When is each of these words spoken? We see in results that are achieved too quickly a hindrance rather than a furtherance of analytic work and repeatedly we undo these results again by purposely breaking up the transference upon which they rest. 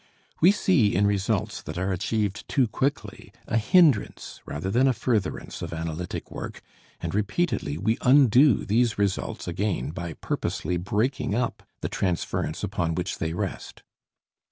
We 0.41 0.51
see 0.51 0.95
in 0.95 1.05
results 1.05 1.61
that 1.61 1.77
are 1.77 1.91
achieved 1.91 2.49
too 2.49 2.67
quickly 2.67 3.31
a 3.45 3.57
hindrance 3.59 4.41
rather 4.47 4.71
than 4.71 4.87
a 4.87 4.93
furtherance 4.93 5.61
of 5.61 5.73
analytic 5.73 6.31
work 6.31 6.63
and 7.01 7.13
repeatedly 7.13 7.77
we 7.77 7.99
undo 8.01 8.65
these 8.65 8.97
results 8.97 9.47
again 9.47 9.91
by 9.91 10.13
purposely 10.13 10.77
breaking 10.77 11.35
up 11.35 11.61
the 11.81 11.87
transference 11.87 12.63
upon 12.63 12.95
which 12.95 13.19
they 13.19 13.33
rest. 13.33 13.83